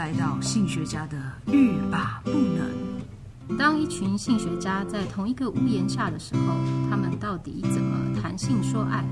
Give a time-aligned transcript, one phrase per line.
[0.00, 1.18] 来到性学家的
[1.52, 3.58] 欲罢不能。
[3.58, 6.54] 当一群性学家在同一个屋檐下的时候，
[6.88, 9.04] 他们到底怎么谈性说爱？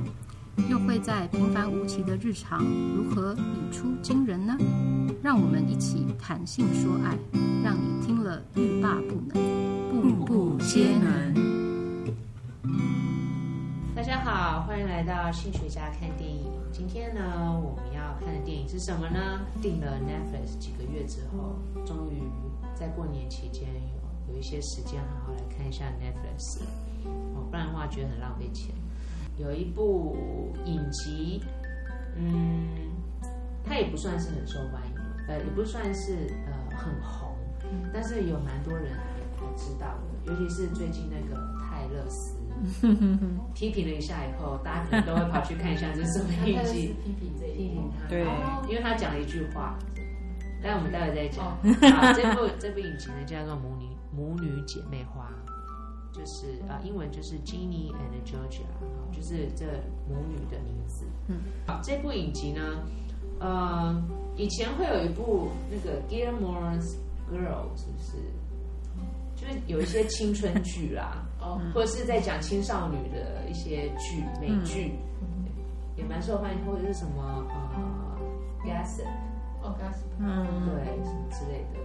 [0.71, 2.65] 又会在平凡无奇的日常
[2.97, 4.57] 如何语出惊人呢？
[5.23, 7.19] 让我们一起谈性说爱，
[7.63, 9.45] 让你听了欲罢不能，
[9.91, 11.48] 步步皆能。
[14.09, 16.51] 大家好，欢迎来到新学家看电影。
[16.73, 19.39] 今天呢，我们要看的电影是什么呢？
[19.61, 22.23] 订了 Netflix 几个月之后，终于
[22.75, 26.63] 在过年期间有有一些时间好好来看一下 Netflix。
[27.05, 28.75] 哦，不然的话觉得很浪费钱。
[29.37, 30.17] 有一部
[30.65, 31.45] 影集，
[32.17, 32.67] 嗯，
[33.63, 34.95] 它也不算是很受欢迎，
[35.29, 37.37] 呃，也不算是呃很红，
[37.93, 38.91] 但是有蛮多人
[39.55, 39.87] 知道
[40.25, 42.37] 的，尤其是最近那个泰勒斯
[43.55, 48.25] 批评了一下以后，大家可能都会跑去看一下这是什么影集，批评这批评他，对，
[48.69, 49.79] 因为他讲了一句话，
[50.63, 51.45] 但我们待会再讲。
[51.93, 55.23] 好，这部这部影集呢叫做《母女母女姐妹花》。
[56.11, 58.67] 就是啊，英文就是 Jenny and Georgia，
[59.13, 59.67] 就是这
[60.09, 61.05] 母女的名字。
[61.29, 62.61] 嗯，好，这部影集呢，
[63.39, 64.03] 呃，
[64.35, 66.97] 以前会有一部那个 Gilmore's
[67.31, 68.17] Girls，是不是？
[69.41, 74.99] 就是有一些青春剧啦，哦，或者是在讲青少女的一些剧，美剧，
[75.97, 78.19] 也蛮受欢迎，或者是什么呃
[78.65, 79.07] ，Gossip，
[79.63, 81.79] 哦，Gossip，嗯，对，什么之类的。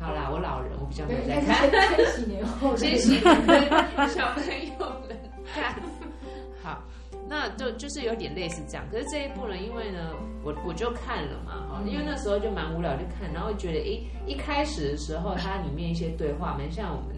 [0.00, 1.70] 好啦，我老人，我比较没有在看。
[1.70, 5.16] 千禧年后，千禧年小朋友们。
[5.54, 5.74] 看。
[7.28, 8.84] 好，那就就是有点类似这样。
[8.90, 17.16] 可是这一部呢，因为呢，我我就看了嘛，哈，因为那时候就蛮无聊，就看，然后觉得，哎，一开始的时候，它里面一些对话蛮像我们，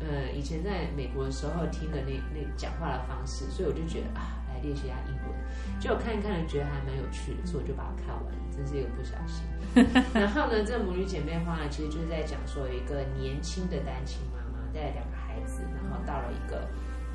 [0.00, 5.34] 呃，以前在美国的时候听的那那讲话的方式，所以我就觉得啊，来练习一下英文。
[5.80, 8.38] 就我看一看了，觉得还蛮有趣的，所以我就把它看完了。
[8.54, 9.42] 真是一个不小心。
[10.14, 16.68] 然后呢，这母女姐妹花呢，其实就是在讲说一个年轻的单亲妈妈带两个孩子，然后到了一个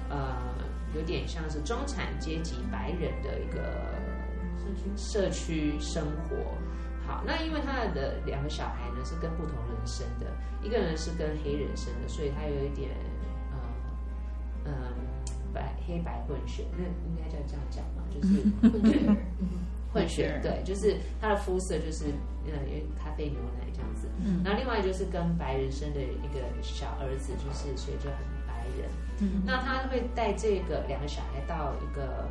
[0.09, 0.35] 呃，
[0.95, 3.93] 有点像是中产阶级白人的一个
[4.57, 6.35] 社区社区生活。
[7.05, 10.27] 好，那因为他的两个小孩呢是跟不同人生的，
[10.61, 12.91] 一个人是跟黑人生的，所以他有一点
[13.51, 13.57] 呃
[14.65, 14.91] 嗯、呃、
[15.53, 18.99] 白黑白混血，那应该叫这样讲嘛，就是混血。
[19.91, 22.05] 混血，对，就是他的肤色就是
[22.45, 22.53] 呃，
[22.95, 24.07] 咖啡牛奶这样子。
[24.23, 28.38] 嗯，然后另外就是跟白人生的一个小儿子，就是所以就很白
[28.77, 28.89] 人。
[29.19, 32.29] 嗯，那他会带这个两个小孩到一个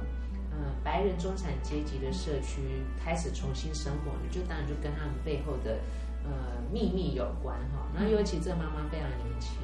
[0.53, 2.63] 嗯、呃、白人中产阶级的社区
[3.03, 5.79] 开始重新生活，就当然就跟他们背后的
[6.25, 7.87] 呃秘密有关哈。
[7.95, 9.59] 然后尤其这个妈妈非常年轻，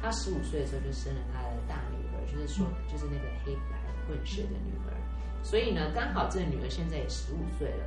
[0.00, 3.76] 她十五岁的时候就生了她的大女儿，就是说就是那个黑白
[4.08, 4.96] 混血的女儿。
[5.42, 7.84] 所以呢，刚好这个女儿现在也十五岁了，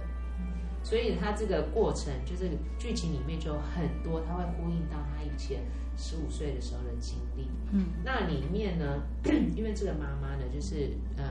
[0.83, 5.61] 所以他这个过程就是剧情里面就很多，他会呼应到他以前
[5.95, 7.47] 十五岁的时候的经历。
[7.71, 9.01] 嗯，那里面呢，
[9.55, 11.23] 因为这个妈妈呢，就是呃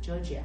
[0.00, 0.42] ，Georgia，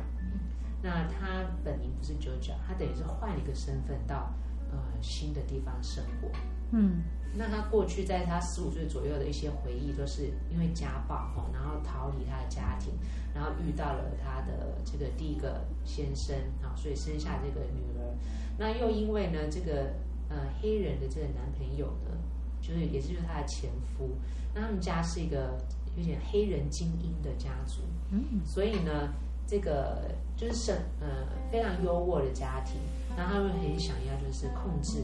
[0.82, 4.34] 那她本名不是 Georgia，她等于是换了一个身份到
[4.72, 6.30] 呃新的地方生活。
[6.72, 7.04] 嗯，
[7.34, 12.94] 那他过去在他十五岁左右的一些回忆，都是因为家暴哦，然后逃离他的家庭。
[13.34, 16.34] 然后遇到了他的这个第一个先生
[16.64, 18.16] 啊，所以生下这个女儿。
[18.58, 19.92] 那又因为呢，这个
[20.30, 22.16] 呃黑人的这个男朋友呢，
[22.62, 24.12] 就是也是就是他的前夫。
[24.54, 25.58] 那他们家是一个
[25.98, 29.14] 有点黑人精英的家族，嗯，所以呢，
[29.46, 32.80] 这个就是生呃非常优渥的家庭。
[33.18, 35.04] 那他们很想要就是控制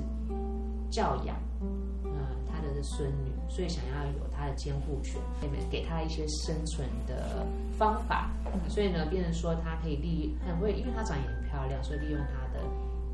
[0.91, 1.35] 教养
[2.51, 2.61] 他。
[2.73, 5.19] 的孙女，所以想要有他的监护权，
[5.69, 7.45] 给他一些生存的
[7.77, 8.29] 方法，
[8.69, 12.63] 所以呢，变成说他可以利很会，因为他长得也很漂亮，所以利用他的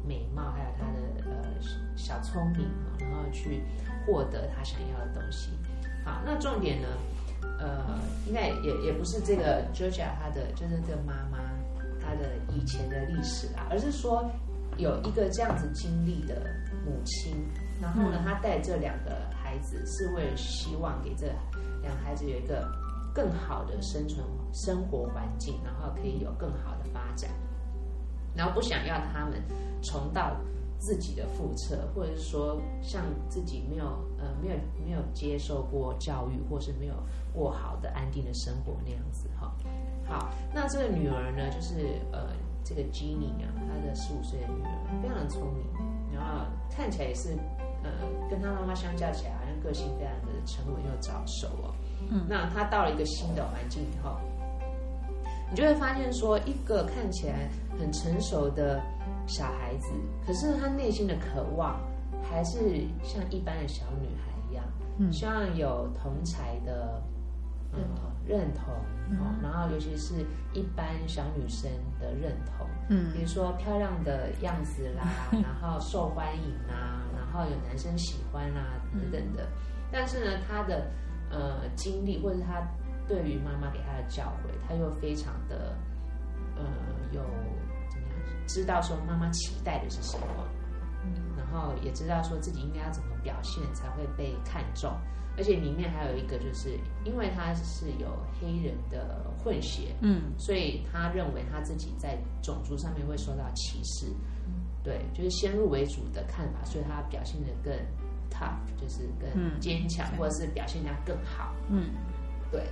[0.08, 1.50] 美貌还有他的呃
[1.96, 3.64] 小聪明，然后去
[4.06, 5.50] 获得他想要的东西。
[6.06, 6.88] 好，那重点呢，
[7.60, 11.40] 呃，应该也也不是这个 Georgia 他的就是这个妈妈
[12.00, 14.30] 她的以前的历史啦，而是说
[14.78, 16.36] 有一个这样子经历的
[16.86, 17.34] 母亲，
[17.82, 19.16] 然后呢，他带这两个。
[19.48, 21.28] 孩子是为了希望给这
[21.82, 22.70] 两个孩子有一个
[23.14, 24.22] 更好的生存
[24.52, 27.32] 生活环境，然后可以有更好的发展，
[28.36, 29.42] 然后不想要他们
[29.82, 30.36] 重蹈
[30.78, 33.86] 自己的覆辙，或者是说像自己没有
[34.20, 36.96] 呃没有没有接受过教育，或是没有
[37.34, 39.56] 过好的安定的生活那样子哈。
[40.06, 42.34] 好，那这个女儿呢，就是呃
[42.66, 45.64] 这个 Ginny 啊，她的十五岁的女儿，非常的聪明，
[46.14, 47.38] 然后看起来也是。
[48.02, 51.74] 呃，跟他妈妈相较起来，好像个性非常的沉稳又早熟哦。
[52.10, 54.18] 嗯，那他到了一个新的环境以后，
[55.50, 57.50] 你就会发现说，一个看起来
[57.80, 58.82] 很成熟的
[59.26, 59.92] 小孩子，
[60.26, 61.80] 可是他内心的渴望
[62.24, 64.64] 还是像一般的小女孩一样，
[65.00, 67.02] 嗯、希望有同才的
[67.74, 68.74] 认同，认同，
[69.10, 70.14] 嗯、然后尤其是
[70.54, 71.70] 一般小女生
[72.00, 79.44] 的认同，嗯，比如说漂亮的样子啦，嗯、 然后受欢迎啊，然后有男生喜欢啊等等的。
[79.44, 79.52] 嗯、
[79.92, 80.90] 但是呢，她的
[81.30, 82.66] 呃经历或者她
[83.08, 85.76] 对于妈妈给她的教诲，她又非常的
[86.56, 86.64] 呃
[87.12, 87.22] 有
[87.90, 90.26] 怎么样，知道说妈妈期待的是什么。
[91.50, 94.92] 然后也知道说自己应该要怎么表现才会被看中，
[95.38, 98.08] 而且里面还有一个，就是因为他是有
[98.40, 104.08] 黑人的混血，嗯，所以他认为他自己在种族上面会受到歧视，
[104.84, 107.74] 对，就是先入为主的看法，所以他表现的更
[108.30, 111.92] tough，就是更坚强，或者是表现得更好，嗯，
[112.52, 112.64] 对，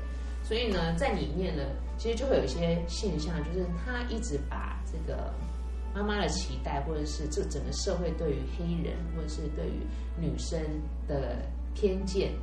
[0.44, 1.64] 所以呢，在里面呢，
[1.98, 5.34] 其实就会有一些现象，就是他一直把这个。
[5.96, 9.80] 妈妈的期待，或者是这整个社会对于黑人，或者是对于
[10.20, 10.60] 女生
[11.08, 11.38] 的
[11.74, 12.34] 偏见，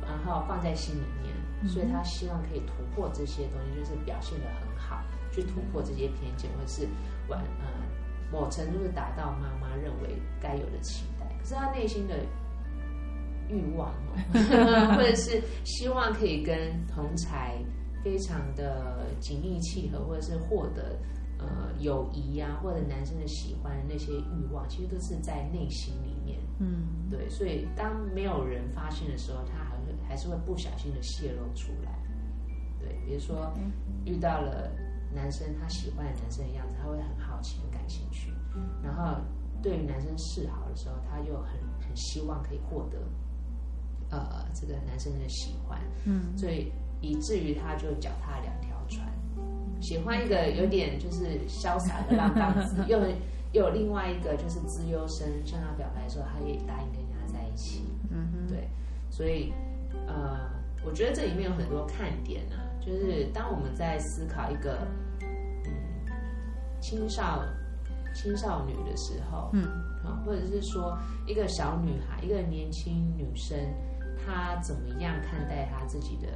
[0.00, 6.88] 然后放在心里面，所以他希望可以突破这些东西，就是表现的很好，去突破这些偏见，或者是
[7.28, 7.66] 完呃
[8.32, 11.26] 某程度是达到妈妈认为该有的期待。
[11.38, 12.14] 可是他内心的
[13.50, 16.56] 欲望哦， 或者是希望可以跟
[16.86, 17.58] 同才
[18.02, 20.98] 非常的紧密契合，或者是获得。
[21.38, 26.38] 呃，友谊呀，或者男生的喜欢的那些欲望，其实都是在内心里面。
[26.58, 31.96] 嗯，对，所以当没有人发现的时候，他还会还是会不小心的泄露出来。
[32.80, 33.52] 对，比如说
[34.04, 34.68] 遇到了
[35.14, 38.32] 男生他喜欢的男生的样子，他会很好奇、很感兴趣。
[38.82, 39.20] 然后
[39.62, 42.98] 对于男生示好的时候，他又很很希望可以获得
[44.10, 45.80] 呃这个男生的喜欢。
[46.04, 48.67] 嗯，所以以至于他就脚踏两条船。
[49.88, 57.84] 喜欢一个有点就是潇洒的浪荡子，又又有另外一个就是资优生向他表白的时候，他也答应跟人家在一起。
[58.10, 58.68] 嗯哼，对，
[59.08, 59.50] 所以
[60.06, 60.50] 呃，
[60.84, 64.86] 我觉得这里面有很多看点啊，就是当我们在思考一个
[65.22, 66.12] 嗯
[66.82, 67.42] 青少
[68.14, 69.64] 青少女的时候，嗯，
[70.04, 73.58] 啊，或者是说一个小女孩，一个年轻女生，
[74.18, 76.28] 她怎么样看待她自己的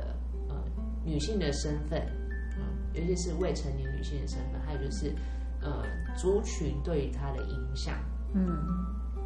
[0.49, 0.57] 呃
[1.05, 2.01] 女性的身份？
[2.95, 5.15] 尤其是未成年女性的身份，还有就是，
[5.61, 5.83] 呃，
[6.17, 7.95] 族群对于她的影响，
[8.35, 8.59] 嗯，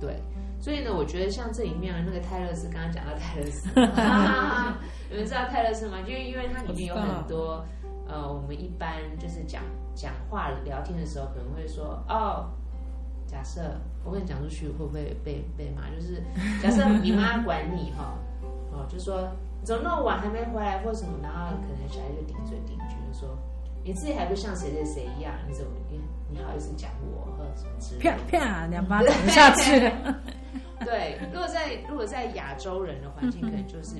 [0.00, 0.22] 对，
[0.60, 3.68] 所以呢，我觉得像这里面那个泰勒斯，刚刚讲到泰勒斯，
[5.10, 6.02] 你们知道泰勒斯吗？
[6.02, 7.64] 就因为它里面有很多，
[8.06, 9.62] 呃，我们一般就是讲
[9.94, 12.50] 讲话聊天的时候，可能会说，哦，
[13.26, 13.60] 假设
[14.04, 15.88] 我跟你讲出去会不会被被骂？
[15.90, 16.22] 就是
[16.62, 18.14] 假设你妈管你哈，
[18.70, 19.28] 哦，就说
[19.64, 23.36] 怎么那么晚还没回来或什么，然后可能小孩就顶嘴顶嘴，就说。
[23.86, 28.10] 你自己还不像谁谁谁一样，你怎么你你好意思讲我或者什么之类的？
[28.10, 29.92] 啪啪两巴掌下去。
[30.84, 33.94] 对，如果在如果在亚洲人的环境，可能就是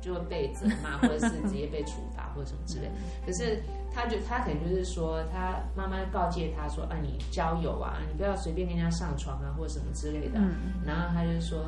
[0.00, 2.90] 就会被责骂，或者是直接被处罚或者什么之类。
[3.24, 3.62] 可是
[3.94, 10.40] 他就他可能就是说，他妈妈告诫他说啊，你交友啊，你不要随便跟人家上床啊，或者什么之类的。
[10.84, 11.64] 然后他就说，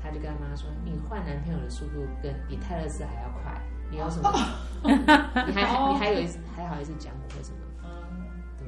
[0.00, 3.60] 他就跟他妈说，你换男朋友的速度跟比泰勒斯还要快。
[3.92, 4.32] 你有什么？
[5.46, 5.62] 你还
[5.92, 7.58] 你还有一次还好意思讲我为什么？
[7.84, 7.92] 嗯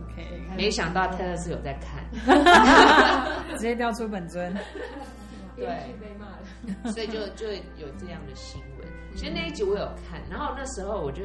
[0.04, 0.42] ，OK。
[0.56, 2.04] 没想到泰勒是有在看，
[3.56, 4.54] 直接调出本尊。
[5.56, 5.66] 对，
[6.00, 8.86] 被骂了，所以就就有这样的新闻。
[9.16, 11.22] 其实那一集我有看，然后那时候我就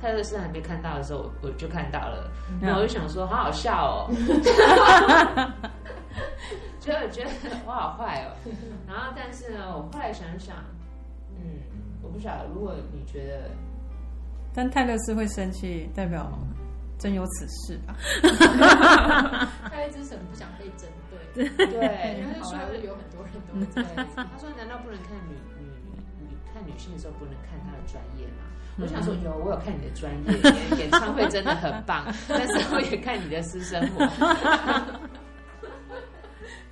[0.00, 2.30] 泰勒斯还没看到的时候，我就看到了，
[2.60, 4.10] 然后我就想说，好好笑哦，
[6.80, 7.30] 就 觉得
[7.66, 8.32] 我好坏哦。
[8.88, 10.56] 然后但是呢，我后来想想，
[11.36, 11.60] 嗯。
[12.04, 13.50] 我不晓得，如果你觉得，
[14.54, 16.30] 但泰勒斯会生气，代表
[16.98, 17.96] 真有此事吧？
[19.68, 20.88] 他一直很不想被针
[21.34, 22.52] 对，对， 因为说
[22.84, 24.06] 有很多人都会这样。
[24.14, 25.66] 他说：“难道不能看女女
[26.20, 28.44] 女看女性的时候不能看她的专业吗？”
[28.78, 34.04] 我想说：“有，我有看你的专业，演唱会真的很棒， 但是我也看你的私生活。”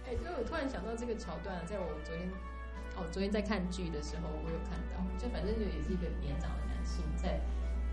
[0.06, 2.30] 哎，所以我突然想到这个桥段，在我昨天。
[3.02, 7.40] 哦，昨天在看剧的时候，我有看到，就反正就也是一个年长的男性在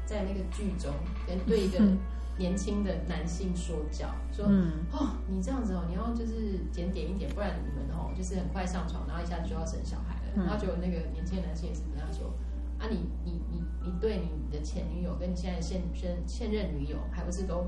[0.06, 0.94] 在那个剧中
[1.26, 1.80] 跟对一个
[2.38, 10.32] 年轻的男性说教，说，嗯、哦，你这样子哦，你要就是检点一点，不然你们哦就是很快上床，然后一下子就要生小孩了。
[10.36, 12.32] 嗯、然后就有那个年轻的男性也是跟他说，
[12.78, 17.68] 啊你，你你你你对你的前女友跟你现在现现现任女友，还不是都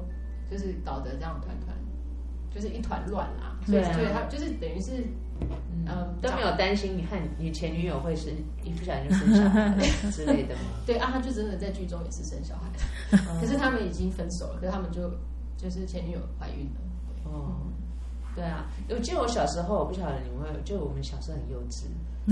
[0.49, 1.75] 就是搞得这样团团，
[2.49, 3.59] 就是一团乱啊。
[3.65, 5.05] 所以对他就是等于是。
[5.87, 8.31] 嗯，都没有担心，你和你前女友会生
[8.63, 9.75] 一不小心就生小孩
[10.11, 10.61] 之类的吗？
[10.85, 12.69] 对啊，他就真的在剧中也是生小孩，
[13.41, 15.09] 可是他们已经分手了，可是他们就
[15.57, 16.81] 就是前女友怀孕了。
[17.25, 17.55] 哦，
[18.35, 21.83] 对啊，我记得我小时候，我不晓得你们会，就我们小时候很幼稚，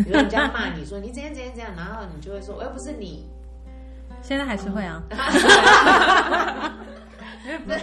[0.04, 3.28] 比如人家骂你说你怎样怎样怎样，然后你就会说我又不是你。
[4.22, 5.02] 现在还是会啊。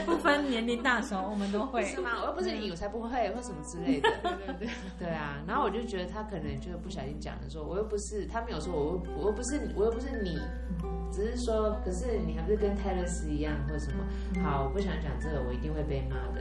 [0.04, 2.10] 不分年龄大小，我们都会是吗？
[2.22, 4.08] 我又不是你，我才不会，或什么之类的。
[4.22, 4.68] 对对对，
[4.98, 5.42] 对啊。
[5.46, 10.38] 然后我就觉得他可能就不小心讲的说，我又不是，他没有说我又我又不是，我又不是你，
[11.12, 14.42] 只是说，可是你还不是跟泰勒斯一样，或什么？
[14.42, 16.40] 好，我不想讲这个，我一定会被骂的。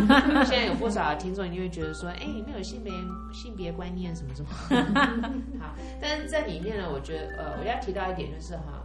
[0.44, 2.92] 现在有不少听众一定会觉得说，哎，你没有性别
[3.32, 4.48] 性别观念什么什么。
[5.60, 8.79] 好，但是在里面呢，我觉得呃，我要提到一点就是哈。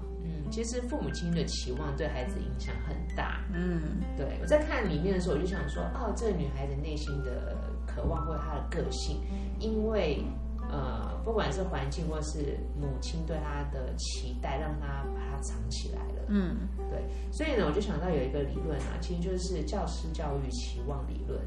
[0.56, 3.44] 其实父母亲的期望对孩子影响很大。
[3.52, 9.20] 嗯，对，我在看里面的时候，我就想说，哦，这个女孩子内心的渴望或者她的个性，
[9.60, 10.24] 因为
[10.72, 16.24] 呃，不管是环境或是母亲对她的期待，让她把她藏起来了。
[16.30, 16.56] 嗯，
[16.90, 21.38] 对，所以呢，我就想到有一个理论啊，其实就是教师教育期望理论。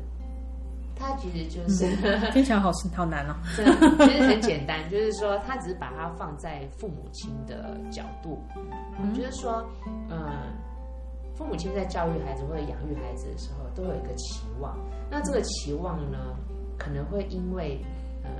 [0.99, 1.87] 它其实就是
[2.33, 3.35] 非常好，好难哦。
[3.57, 8.43] 对，其实很简单，就是说，他只是把它放在父母亲的角度，
[8.99, 9.65] 嗯，就是说，
[10.11, 10.29] 嗯，
[11.37, 14.77] 父母亲在教育孩子或者养育孩子的时候，都有一个期望。
[15.11, 16.19] 那这个期望呢，
[16.77, 17.81] 可能会因为
[18.25, 18.31] 呃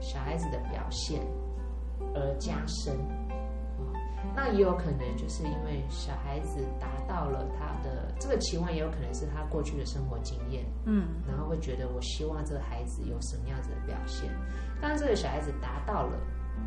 [0.00, 1.20] 小孩子的表现
[2.14, 2.96] 而加深。
[4.34, 14.30] 那也有可能就是因为小孩子达到了他的这个期望，也有可能是他过去的生活经验，嗯，然后会觉得我希望这个孩子有什么样子的表现。
[14.80, 16.16] 当这个小孩子达到了，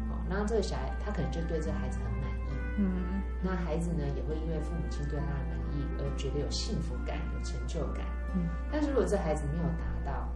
[0.10, 8.50] 哦，然后这个小孩他可能就对这个孩子很满意，嗯，那孩子呢也会因为父母亲对他的满意而觉得有幸福感、有成就感，嗯。
[8.72, 10.28] 但是如果这孩子没有达到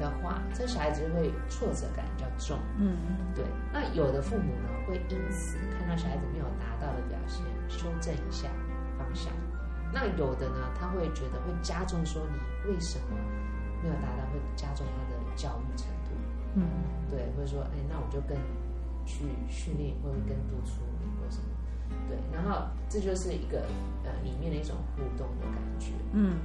[0.00, 2.96] 的话，这小孩子就会挫折感比较重，嗯，
[3.34, 3.44] 对。
[3.72, 5.58] 那有的父母呢会因此。
[5.78, 8.48] 看到小孩子没有达到的表现，修正一下
[8.98, 9.32] 方向。
[9.92, 13.16] 那有的呢，他会觉得会加重说你为什么
[13.82, 16.10] 没有达到，会加重他的教育程度。
[16.54, 16.62] 嗯，
[17.10, 18.36] 对，或者说，哎，那我就更
[19.04, 21.44] 去训练，或者更督促你，或什么。
[22.08, 23.62] 对，然后这就是一个
[24.04, 25.90] 呃里面的一种互动的感觉。
[26.12, 26.38] 嗯，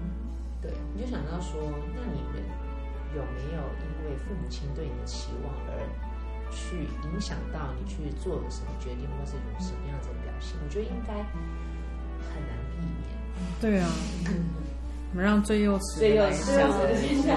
[0.61, 1.61] 对，你就想到说，
[1.93, 2.41] 那你们
[3.15, 5.79] 有没有因为父母亲对你的期望而
[6.51, 10.57] 去影响到你去做什么决定，或是有什么样子的表现？
[10.63, 13.01] 我觉得应该很难避免。
[13.59, 13.89] 对啊，
[15.11, 17.35] 我们让最幼稚、最幼稚的先讲。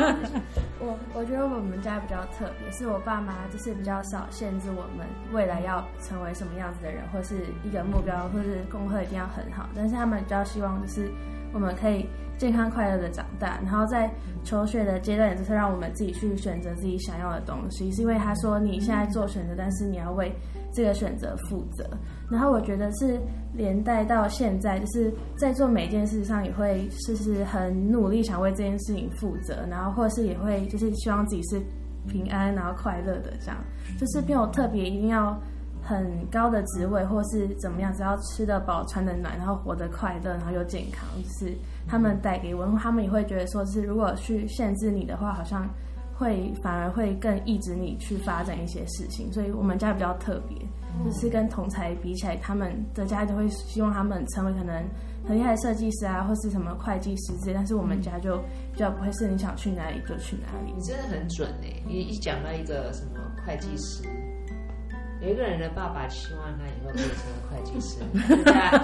[0.80, 9.68] 我我觉得我们家比较特别，是我爸妈就是比较少限制我们未来要成为什么样子的人，或是一个目标，或是功课一定要很好。
[9.74, 11.10] 但是他们比较希望就是
[11.52, 12.06] 我们可以。
[12.40, 14.10] 健康快乐的长大，然后在
[14.42, 17.92] 求学的阶段，也就是让我们自己去选择自己想要的东西。
[17.92, 20.34] 是因为他说你现在做选择，但是你要为
[20.72, 21.86] 这个选择负责。
[22.30, 23.20] 然后我觉得是
[23.52, 31.60] 连带到现在，就是在做每件事上也会是是很努力想为这件事情负责，然后或是也会就是希望自己是
[32.08, 33.58] 平安然后快乐的这样，
[33.98, 35.38] 就是没有特别一定要
[35.82, 41.54] 很高的职位或是怎么样，只要吃得饱、穿得暖，然后活得快乐，然后又健康，就是。
[41.88, 45.68] 他们带给我，他们也会觉得说，是如果去限制你的话，好像
[46.14, 49.32] 会反而会更抑制你去发展一些事情。
[49.32, 50.56] 所以我们家比较特别，
[51.04, 54.84] 就是跟同才比起来，他们的家就会希望他们成为可能
[55.26, 57.54] 很厉害的设计师啊，或是什么会计师之类。
[57.54, 58.36] 但是我们家就
[58.72, 60.72] 比较不会是你想去哪里就去哪里。
[60.76, 61.82] 你真的很准哎！
[61.84, 64.04] 你一讲到一个什么会计师，
[65.22, 68.00] 有一个人的爸爸希望他以后可以成为会计师，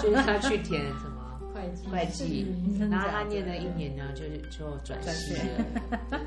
[0.00, 1.16] 就是他去填什么。
[1.55, 2.47] 会计，会计
[2.78, 5.64] 然后他念了一年呢，就就转系了，
[6.11, 6.21] 对对。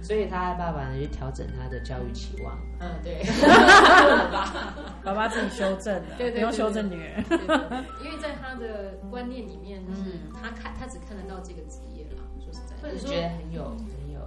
[0.00, 2.56] 所以他爸爸呢就调整他的教育期望。
[2.78, 3.22] 嗯，对。
[5.02, 7.22] 爸爸自己修正的，对对，不用修正女儿。
[8.04, 14.20] 因为在他的观念里面，就是他看他只看得到这个职业啦，说实在，或者觉得很有很有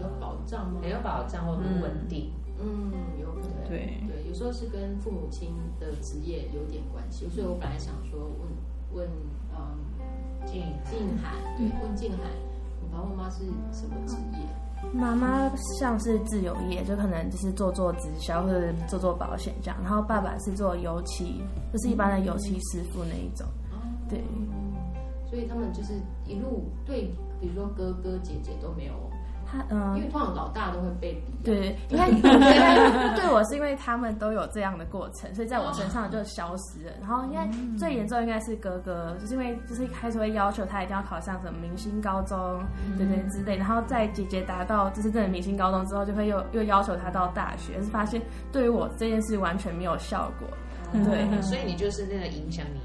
[0.00, 0.80] 有保障吗？
[0.82, 2.32] 很有保障或很稳定。
[2.58, 3.68] 嗯，有可能。
[3.68, 9.10] 对对，有时候是跟父母亲的职业有点关系，所以我本来想说问问。
[9.52, 12.20] 嗯，静静涵，对，问静涵，
[12.80, 14.38] 你爸爸妈妈是什么职业？
[14.92, 19.76] 妈妈像是自由业，就可能就是做做直销或者做做保险这样。
[19.82, 23.44] 然后爸爸是做油漆，就是一般的油漆师傅那一种。
[24.08, 24.22] 对，
[25.28, 25.94] 所以他们就是
[26.24, 27.10] 一路对，
[27.40, 28.94] 比如说哥哥姐姐都没有。
[29.50, 31.32] 他嗯，因为通常老大都会被比。
[31.42, 32.20] 对，因为
[33.16, 36.92] 对我是因为他们都有这样的过程，所以在我身上就消失了。
[37.00, 42.62] 然后应该最严重应该是哥哥，就是因为就是一开始会要求他一定要考上什么明星高中，
[42.96, 43.56] 对对之类。
[43.56, 48.20] 然后在姐姐达到就是这个明星高中之后，就会又又要求他到大学，是发现
[48.52, 50.46] 对于我这件事完全没有效果。
[50.92, 52.80] 对，所以你就是那个影响你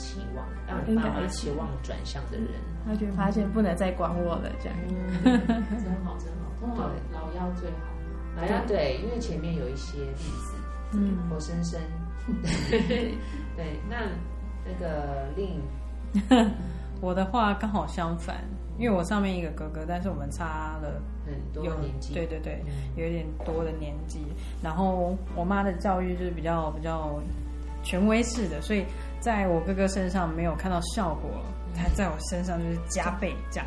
[0.00, 2.48] 期望，让你爸妈期望转向的人，
[2.86, 4.78] 他就发现不能再管我了，这样。
[4.88, 5.22] 嗯、
[5.84, 7.76] 真好，真好，通常老幺最好。
[8.36, 10.54] 老幺对，因为前面有一些例子，
[10.94, 11.78] 嗯，活生生。
[12.70, 13.96] 对，那
[14.64, 15.60] 那个令，
[17.02, 18.36] 我的话刚好相反，
[18.78, 22.62] 因为我上面一个哥哥，但是我们差了很多年纪，对对对，
[22.96, 24.20] 有一点多的年纪。
[24.62, 27.20] 然后我妈的教育就是比较比较
[27.82, 28.84] 权威式的，所以
[29.20, 31.30] 在我哥哥身上没有看到效果，
[31.74, 33.66] 他在我身上就是加倍这样，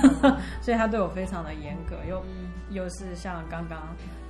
[0.62, 2.22] 所以他对我非常的严格，又
[2.70, 3.78] 又是像刚刚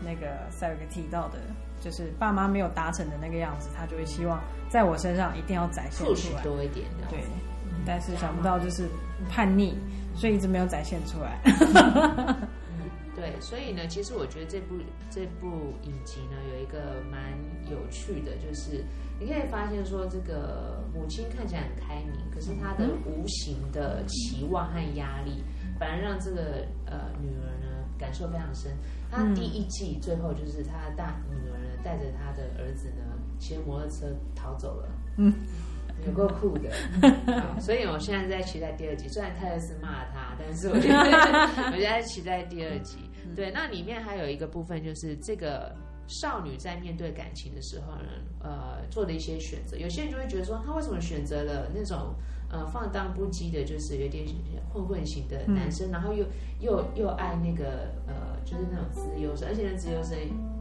[0.00, 1.38] 那个赛维克提到的。
[1.82, 6.86] 就是爸妈没有达成的那个样子，他就会希望在我身上一定要展现出来多一点。
[7.08, 7.20] 对，
[7.86, 8.86] 但是想不到就是
[9.30, 9.78] 叛逆，
[10.14, 11.40] 所以一直没有展现出来。
[13.40, 14.74] 所以呢，其实我觉得这部
[15.10, 17.32] 这部影集呢，有一个蛮
[17.70, 18.84] 有趣的，就是
[19.18, 25.44] 你可以发现说，这个母亲看起来很开明，可是她的无形的期望和压力，
[25.78, 28.72] 反而让这个呃女儿呢感受非常深。
[29.10, 31.66] 她第一季最后就是她的大女儿呢。
[31.82, 33.04] 带着她的儿子呢，
[33.38, 34.88] 骑着摩托车逃走了。
[35.16, 35.32] 嗯，
[36.06, 36.70] 有够酷的。
[37.58, 39.08] 所以我现在在期待第二集。
[39.08, 40.94] 虽然泰勒斯骂了他，但是我觉得
[41.72, 42.98] 我现在期待第二集。
[43.34, 45.74] 对，那里面还有一个部分，就是这个
[46.06, 48.08] 少女在面对感情的时候呢，
[48.42, 49.76] 呃，做的一些选择。
[49.76, 52.14] 有些人就会觉得说，她为什么选择了那种
[52.50, 54.24] 呃放荡不羁的，就是有点
[54.72, 56.24] 混混型的男生，然后又
[56.60, 60.16] 又又爱那个呃，就是那种自由生，而且那自由生。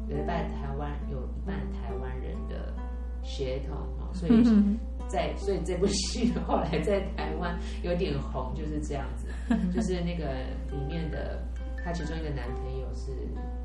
[0.10, 2.74] 有一半台湾，有一半台湾人的
[3.22, 4.44] 血统哦，所以
[5.08, 9.28] 在所以这部戏后来在台湾有点红，就是这样子，
[9.72, 10.34] 就是那个
[10.72, 11.40] 里面的
[11.84, 13.12] 她其中一个男朋友是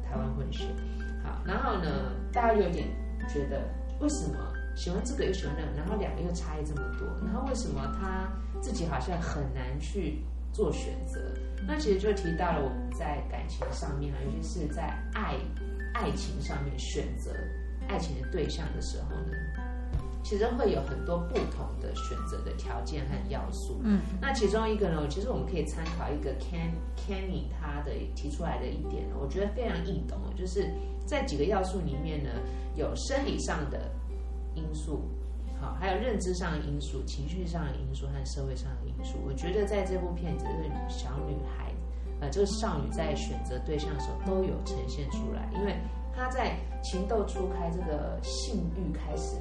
[0.04, 0.64] 台湾混血，
[1.22, 2.88] 好，然后呢，大家有点
[3.28, 3.62] 觉得
[4.00, 4.36] 为什么
[4.74, 8.28] 喜欢这个又喜欢那个，然后两个又差异这么多，然后为什么他
[8.60, 11.20] 自己好像很难去做选择？
[11.66, 14.82] 那其实就提到了我们在感情上面啊，尤其是在
[15.14, 15.36] 爱。
[15.96, 17.30] 爱情上面选择
[17.86, 19.32] 爱情的对象的时候呢，
[20.24, 23.78] 其实会有很多不同的选择的条件和要素。
[23.84, 30.68] 嗯，那其中一个呢，其实我们可以参考一个 Ken Kenny 他的提出来的一点，我觉得非常易懂，就是
[31.06, 32.30] 在几个要素里面呢，
[32.74, 33.92] 有生理上的
[34.54, 35.02] 因素，
[35.60, 39.18] 好，还有认知上的因素、情绪上的因素和社会上的因素。
[39.24, 41.70] 我觉得在这部片子，这个小女孩。
[42.20, 45.74] 呃，这个少女在选择对象的时候都有呈现出来，因为
[46.14, 49.36] 她在情窦初开，这个性欲开始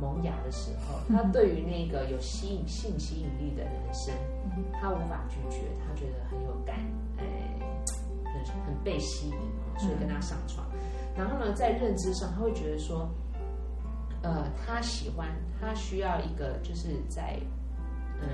[0.00, 4.14] 萌芽的时候，他对于那个有吸引性吸引力的人生，
[4.80, 6.76] 他无法拒绝，他觉得很有感，
[7.18, 7.24] 哎，
[8.24, 9.36] 很很被吸引，
[9.78, 10.66] 所以跟他上床。
[11.16, 13.08] 然后呢，在认知上，他会觉得说，
[14.22, 15.28] 呃，他喜欢，
[15.60, 17.38] 他需要一个就是在，
[18.20, 18.28] 嗯，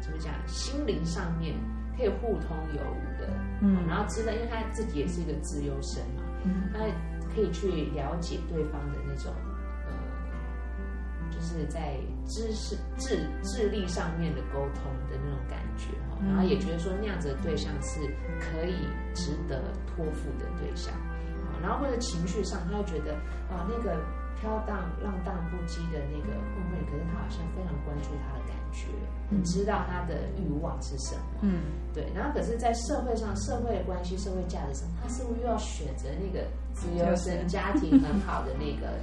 [0.00, 1.54] 怎么讲，心灵上面。
[1.94, 3.28] 可以互通有无的，
[3.60, 6.78] 嗯，然后知道，因为他自己也是一个自由身嘛，嗯，他
[7.34, 9.30] 可以去了解对方的那种，
[11.52, 18.00] 是在知识、智智力上面的沟通的那种感觉哈，然后也觉得说那样子的对象是
[18.40, 20.92] 可以值得托付的对象，
[21.62, 23.14] 然后或者情绪上，他又觉得
[23.50, 24.00] 啊，那个
[24.40, 28.88] 飘荡浪荡不羁的那个混混，可是他好像非常关注他的感觉，
[29.30, 31.62] 很知道他的欲望是什么，嗯，
[31.94, 32.06] 对。
[32.14, 38.98] 然后可是，在社会上、社会关系、社会价值上，他似乎又要选择那个自由身、家庭很好的那个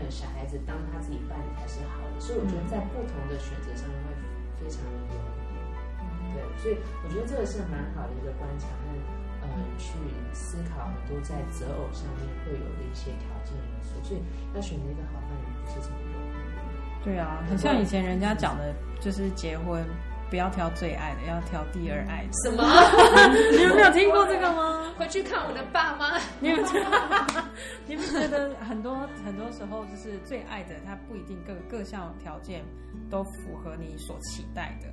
[0.00, 2.18] 呃小孩子当他自己伴侣才是好的。
[2.18, 4.16] 所以我觉得在不同的选择上面会
[4.58, 6.40] 非常的有，对。
[6.58, 8.96] 所以我觉得这个是蛮好的一个观察，和
[9.44, 9.94] 呃去
[10.32, 14.00] 思考很多在择偶上面会有的一些条件因素。
[14.02, 14.24] 所以
[14.56, 17.04] 要选择一个好伴侣不是这么容易。
[17.04, 18.72] 对啊，很像以前人家讲的。
[19.00, 19.82] 就是结婚
[20.30, 22.32] 不要挑最爱的，要挑第二爱的。
[22.44, 22.62] 什么？
[23.50, 24.94] 你们没有听过这个吗？
[24.96, 26.18] 回去看我的爸妈。
[26.38, 27.44] 你们觉得？
[27.86, 32.62] 你们觉得很多很多时候就是最爱的，他不一定各各项条件
[33.10, 34.88] 都符合你所期待的。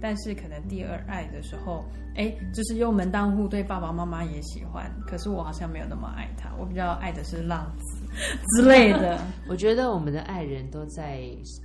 [0.00, 1.84] 但是可能第二爱的时候，
[2.16, 4.90] 哎，就是又门当户对，爸爸妈妈也喜欢。
[5.06, 8.01] 可是我好像没有那么爱他，我比较爱的是浪子
[8.56, 9.18] 之类的。
[9.48, 11.20] 我觉得我们的爱人都在。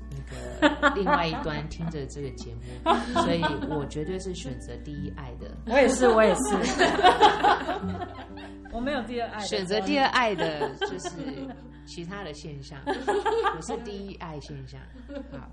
[0.09, 2.51] 那个另外一端听着这个节
[2.83, 5.47] 目， 所以我绝对是选择第一爱的。
[5.67, 6.55] 我也是，我也是。
[8.71, 9.39] 我没有第二爱。
[9.39, 11.09] 选择第二爱的就是
[11.87, 14.79] 其他的现象， 不是第一爱现象。
[15.31, 15.49] 好，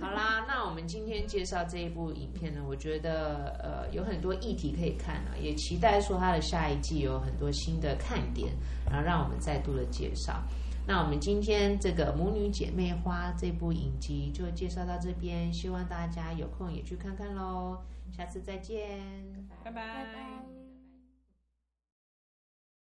[0.00, 8.52] 好啦，那我们今天介绍这一部影片呢，我觉得呃有很多议题可以看啊，也期待说它的下一季有很多新的看点，
[8.86, 10.42] 然后让我们再度的介绍。
[10.86, 17.76] 那我们今天这个母女姐妹花这部影集就介绍到这边，希望大家有空也去看看喽。
[18.16, 19.00] 下次再见，
[19.64, 19.82] 拜拜。
[19.82, 20.55] 拜拜。